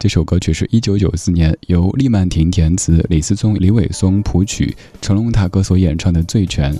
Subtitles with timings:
[0.00, 6.74] 这首歌曲是一九九四年由利曼婷填词，李思聪、李伟松谱曲，成龙大哥所演唱的《醉拳》。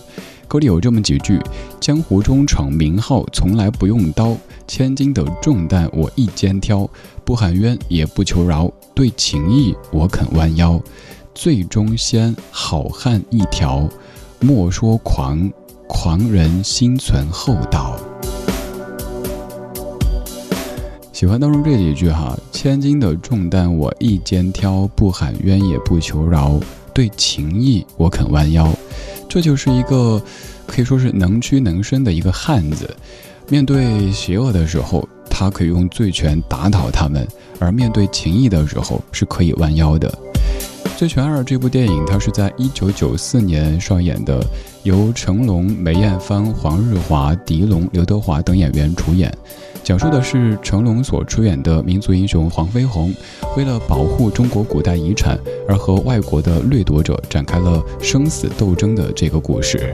[0.49, 1.39] 歌里有这么几句
[1.79, 4.35] ：“江湖中闯名号，从来不用刀；
[4.67, 6.89] 千斤的重担我一肩挑，
[7.23, 10.83] 不喊冤也不求饶，对情义我肯弯腰。
[11.35, 13.87] 醉中仙，好汉一条，
[14.41, 15.53] 莫说狂，
[15.87, 18.01] 狂人心存厚道。”
[21.21, 26.59] 喜欢当中这几句哈，千斤的重担我一肩挑，不喊冤也不求饶，
[26.95, 28.73] 对情义我肯弯腰。
[29.29, 30.19] 这就是一个
[30.67, 32.97] 可以说是能屈能伸的一个汉子。
[33.51, 37.23] 面对邪恶的时候，他可以用醉拳打倒他们；
[37.59, 40.09] 而面对情义的时候，是可以弯腰的。
[40.99, 44.43] 《醉拳二》这部电影，它是在一九九四年上演的，
[44.85, 49.31] 由成龙、梅艳芳、黄日华、狄龙、刘德华等演员主演。
[49.91, 53.13] 讲述的是成龙所出演的民族英雄黄飞鸿，
[53.57, 59.93] 为了保护中国古代遗产而和外国的掠夺者展开了生死斗争的这个故事。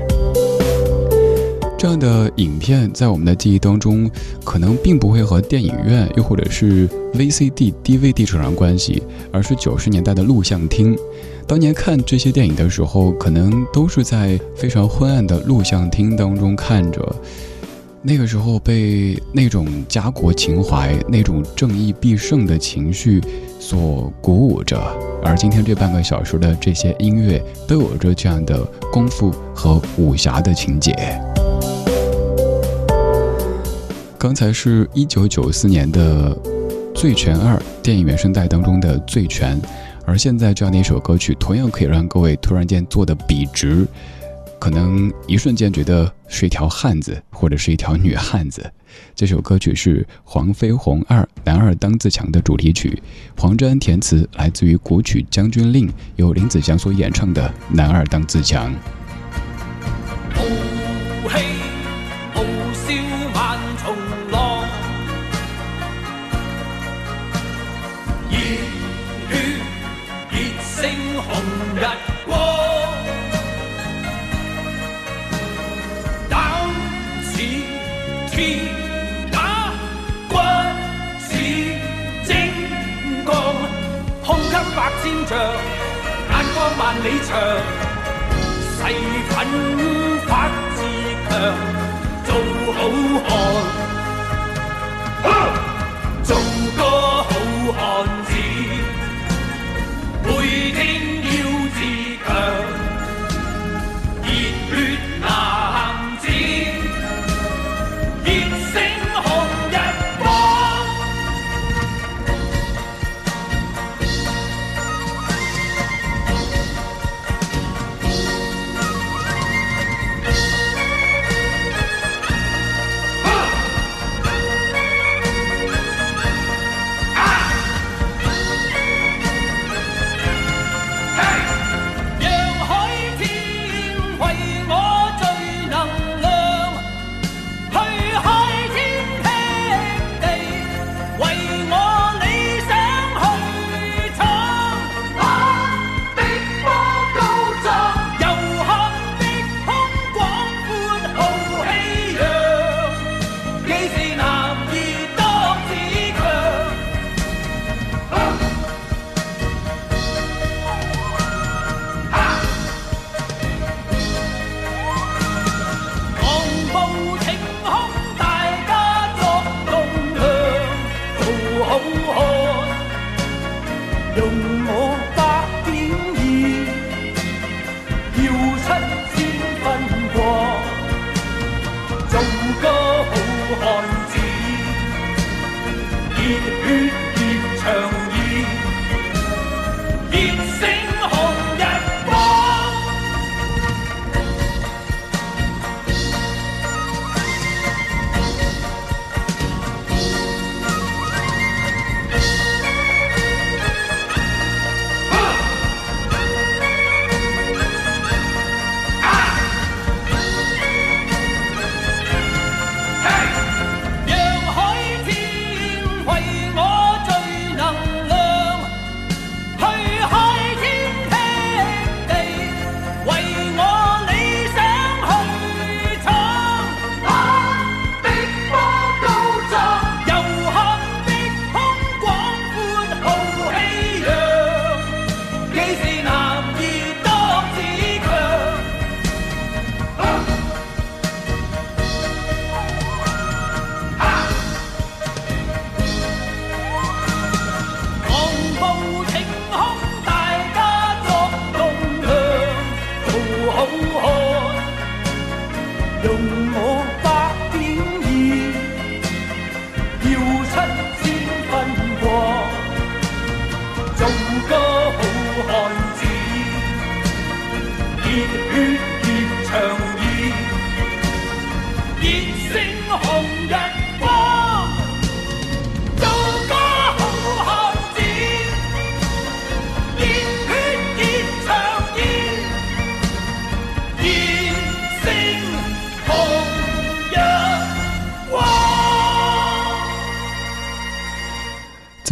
[1.78, 4.10] 这样的影片在我们的记忆当中，
[4.44, 9.02] 可能并不会和电影院又或者是 VCD、DVD 扯上关系，
[9.32, 10.94] 而是九十年代的录像厅。
[11.46, 17.16] 当年看这些电影的时候，可能都是在非常昏暗的录像厅当中看着。
[18.08, 23.20] 那个时候被那种家国情怀、那种正义必胜的情绪
[23.58, 24.80] 所鼓舞着，
[25.24, 30.94] 而今天这半个小时的这些音乐都有着这样的功夫和武侠的情节。
[34.16, 36.32] 刚才是一九九四年的
[36.94, 39.60] 《醉拳二》电影原声带当中的《醉拳》，
[40.04, 43.84] 而现在这样的一首歌曲，同样可以让各位突然间坐得笔直，
[44.66, 48.68] 可能一瞬间觉得是一条汉子，或者是一条女汉子。
[49.14, 53.00] 这首歌曲是《黄飞鸿二男二当自强》的主题曲，
[53.38, 55.86] 黄沾填词，来自于古曲《将军令》，
[56.16, 58.74] 由林子祥所演唱的《男二当自强》。
[87.28, 87.75] her.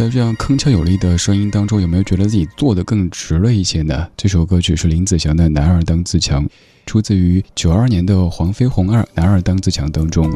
[0.05, 4.07] 在这样铿锵有力的声音当中，有没有觉得自己坐得更直了一些呢？
[4.15, 6.45] 这首歌曲是林子祥的《男儿当自强》，
[6.85, 10.31] 出自于九二年的《黄飞鸿二男儿当自强》当中。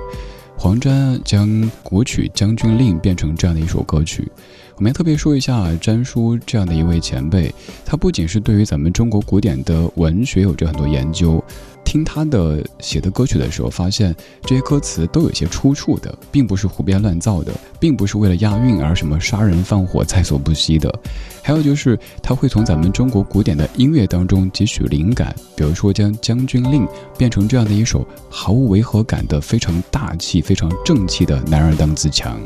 [0.58, 4.28] 黄沾将古曲《将军令》变成这样的一首歌曲。
[4.76, 7.54] 我们要特别说一下詹叔这样的一位前辈，
[7.86, 11.44] 他不仅是对于咱们中国古典的文学有着很多研究。
[11.90, 20.94] 听他的写的歌曲的时候，发现这些歌词都有些出处的，并不是胡编乱造的，并不是为了押韵而什么杀人放火在所不惜的。
[21.42, 26.86] 还有就是他会从咱们中国古典的音乐当中汲取灵感，比如说将《将军令》
[27.18, 32.40] 变成这样的一首毫无违和感的、非常大气、非常正气的“男儿当自强”。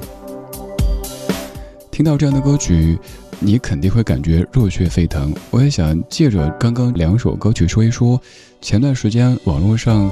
[1.92, 2.98] 听到这样的歌曲。
[3.40, 5.34] 你肯定会感觉热血沸腾。
[5.52, 8.20] 我也想借着刚刚两首歌曲说一说，
[8.62, 10.12] 前段时间网络上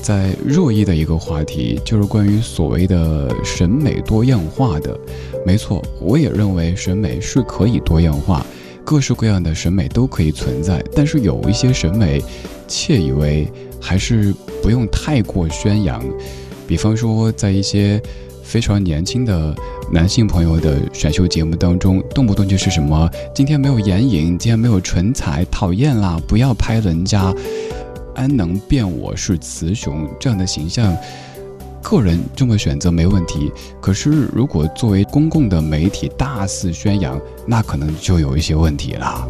[0.00, 4.98] 在热议的一个话题，就是关于所谓的审美多样化的。
[5.44, 8.44] 没错，我也认为审美是可以多样化，
[8.84, 10.84] 各式各样的审美都可以存在。
[10.94, 12.22] 但是有一些审美，
[12.68, 16.04] 窃以为还是不用太过宣扬。
[16.66, 18.00] 比方说，在一些。
[18.46, 19.52] 非常年轻的
[19.92, 26.16] 男性朋友的选秀节目当中，动不动就是什么今天没有眼影，今天没有唇彩，讨厌啦！
[26.28, 27.34] 不要拍人家，
[28.14, 30.96] 安能辨我是雌雄这样的形象，
[31.82, 33.50] 个人这么选择没问题。
[33.80, 39.28] 可是如果作为公共的媒体大肆宣扬，那可能就有一些问题了。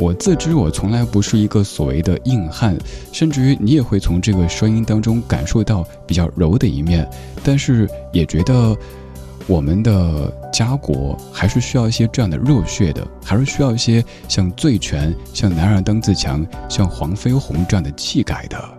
[0.00, 2.78] 我自知我从来不是一个所谓的硬汉，
[3.12, 7.08] 甚至于你也会从这个声音当中感受到比较柔的一面，
[7.42, 8.76] 但是也觉得
[9.48, 18.77] 我们的家国还是需要一些这样的热血的，还是需要一些像醉拳、像男儿当自强、像黄飞鸿这样的气概的。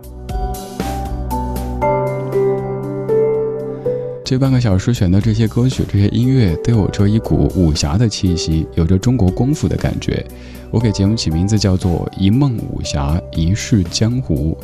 [4.30, 10.24] 这半个小时选的这些歌曲、这些音乐，都有着一股武侠的气息，有着中国功夫的感觉。
[10.70, 14.56] 我给节目起名字叫做《一梦武侠，一世江湖》。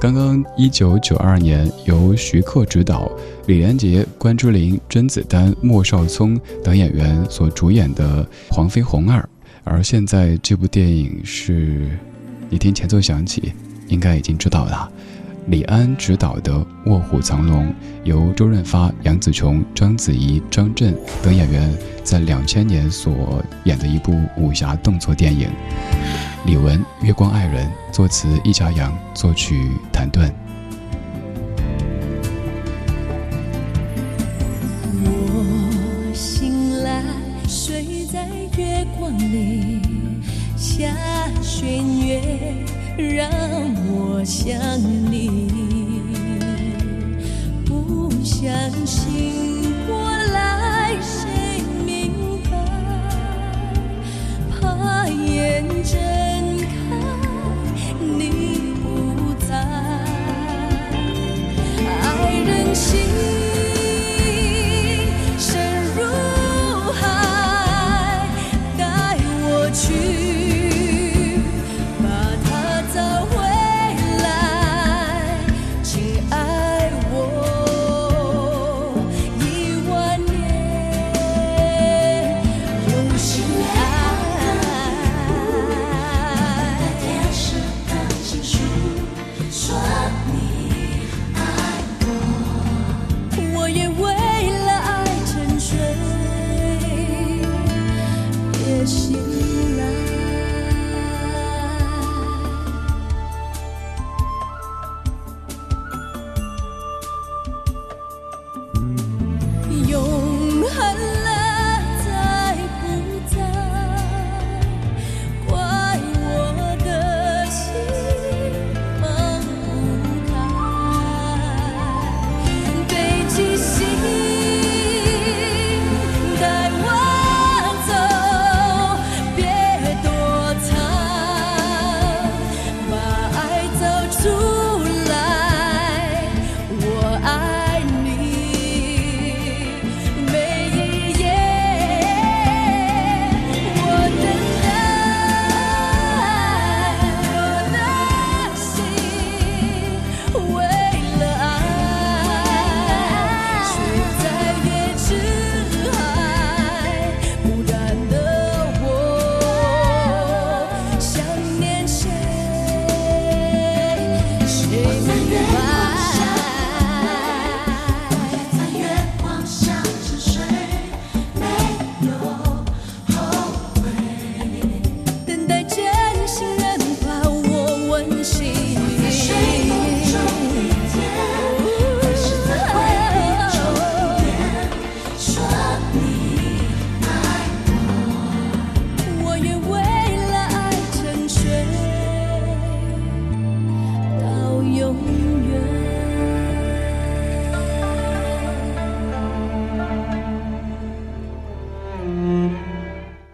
[0.00, 3.06] 刚刚一九九二年由徐克执导，
[3.44, 9.20] 李连杰、关之琳、甄子丹、莫少聪等演员所主演的《黄飞鸿二》，
[9.62, 11.86] 而现在这部电影是，
[12.48, 13.52] 你听前奏响起，
[13.88, 14.90] 应该已经知道了。
[15.46, 16.52] 李安执导的
[16.86, 17.66] 《卧虎藏龙》，
[18.04, 25.50] 由周润发、杨紫琼、章子怡、张震等演员在两千年所演的一部武侠动作电影。
[26.46, 30.32] 李玟《月光爱人》，作词易家扬，作曲谭盾。
[35.04, 37.02] 我醒来，
[37.48, 39.80] 睡在月光里，
[40.56, 40.86] 下
[41.42, 42.20] 弦月。
[42.96, 43.28] 让
[43.88, 44.58] 我想
[45.10, 45.48] 你，
[47.64, 48.52] 不相
[48.86, 49.98] 信过
[50.32, 52.12] 来谁明
[52.50, 52.52] 白？
[54.50, 55.98] 怕眼睁
[56.58, 56.70] 开
[57.98, 59.56] 你不在，
[61.88, 63.41] 爱人心。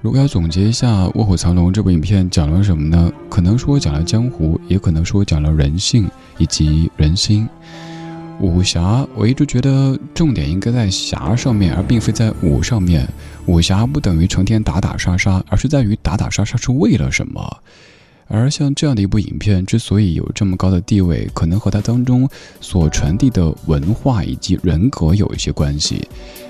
[0.09, 3.13] 我要总结一下《卧虎藏龙》这部影片讲了什么呢？
[3.29, 7.47] 可能说讲了江湖，也可能说讲了人性以及人心。
[8.41, 13.07] 武侠，我一直觉得重点应该在侠上面，而并非在武上面。
[13.47, 17.59] 武侠不等于成天打打杀杀，而是在于打打杀杀是为了什么。
[18.31, 22.29] 而像这样的一部影片，之所以有这么高的地位，可能和它当中
[22.61, 26.07] 所传递的文化以及人格有一些关系，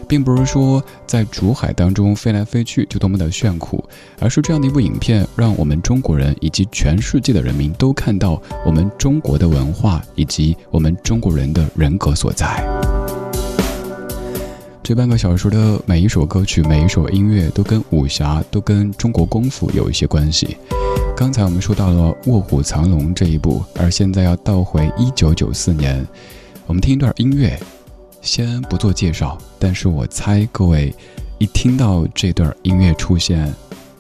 [0.09, 3.83] 并不是说在竹海当中飞来飞去就多么的炫酷，
[4.19, 12.61] 而是这样的一部影片，让我们中国人以及全世界的人民都看到我们中国的文化以及我们中国人的人格所在。
[14.83, 20.57] 这半个小时的每一首歌曲、每一首音乐，都跟武侠、都跟中国功夫有一些关系。
[21.17, 26.07] 刚才我们说到了《卧虎藏龙》这一部，而现在要倒回一九九四年，
[26.67, 27.59] 我们听一段音乐。
[28.21, 30.95] 先不做介绍，但是我猜各位
[31.38, 33.52] 一听到这段音乐出现，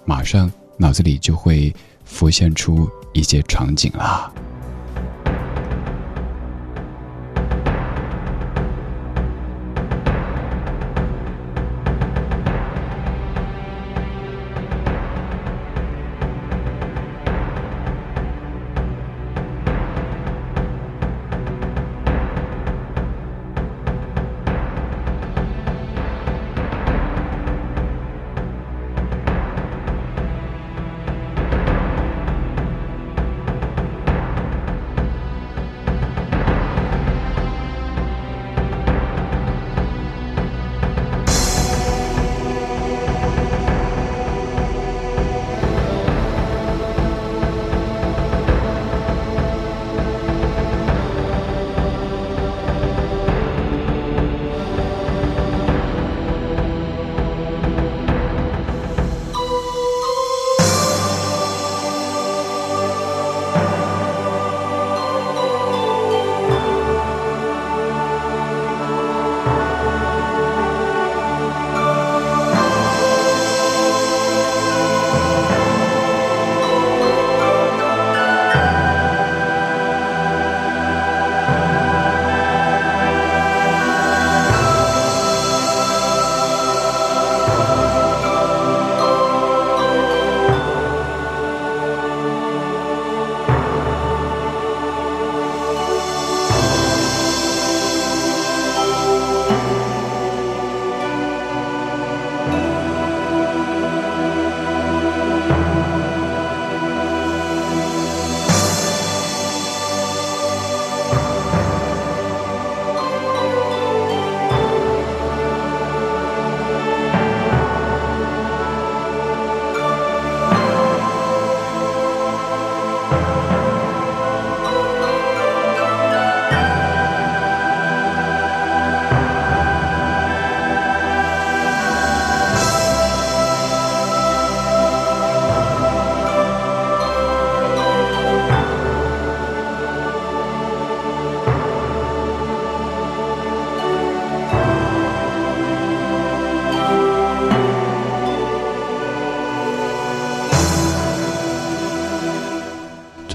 [0.04, 1.74] 马上脑子里就会
[2.04, 4.32] 浮现出一些场景啦。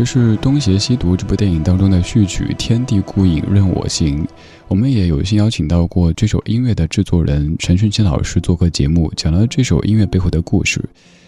[0.04, 4.24] 是《东邪西毒》这部电影当中的序曲《天地孤影，任我行》。
[4.68, 10.84] 我们也有幸邀请到过这首音乐的制作人陈勋奇老师做客节目，讲了这首音乐背后的故事。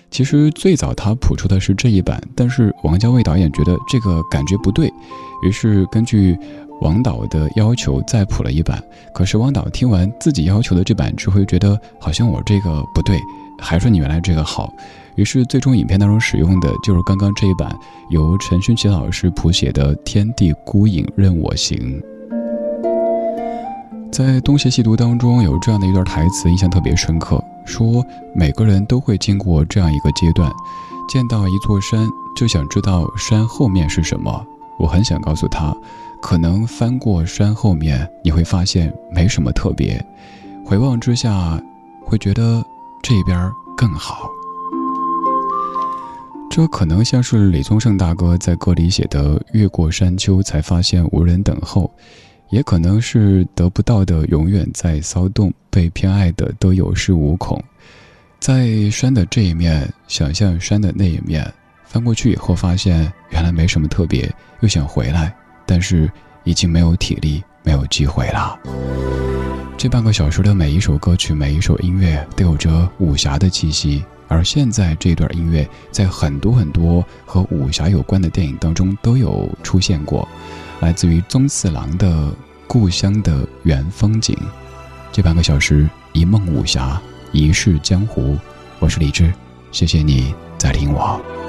[0.09, 4.91] 其实最早他谱出的是这一版，但是王家卫导演觉得这个感觉不对，
[5.43, 6.37] 于是根据
[6.81, 8.81] 王导的要求再谱了一版。
[9.13, 13.19] 可是王导听完自己要求的这版，只会觉得好像我这个不对，
[13.59, 14.73] 还说你原来这个好。
[15.15, 17.73] 于是，最终影片当中使用的就是刚刚这一版
[18.09, 21.77] 由陈勋奇老师谱写的《天地孤影，任我行》。
[24.11, 30.51] 在《东邪西毒》当中，有这样的一段台词，印象特别深刻：说每个人都会经过这样一个阶段，
[31.07, 34.45] 见到一座山，就想知道山后面是什么。
[34.77, 35.73] 我很想告诉他，
[36.21, 40.05] 可能翻过山后面，你会发现没什么特别。
[40.65, 41.57] 回望之下，
[42.05, 42.61] 会觉得
[43.01, 44.29] 这边更好。
[46.55, 51.93] 这可能像是李宗盛大哥在歌里写的“越过山丘才发现无人等候”，
[52.49, 57.61] 也可能是得不到的永远在骚动，被偏爱的都有恃无恐。
[58.39, 61.45] 在山的这一面，想象山的那一面，
[61.83, 66.09] 翻过去以后发现原来没什么特别，又想回来，但是
[66.45, 68.57] 已经没有体力，没有机会了。
[69.75, 74.01] 这半个小时的每一首歌曲，每一首音乐，都有着武侠的气息。
[74.35, 80.27] 而现在这段音乐在很多很多和武侠有关的电影当中都有出现过，
[80.81, 82.27] 来自于宗次郎的
[82.67, 84.35] 《故乡的原风景》。
[85.09, 88.37] 这半个小时，一梦武侠，一世江湖。
[88.79, 89.33] 我是李志，
[89.71, 91.44] 谢谢你在听我。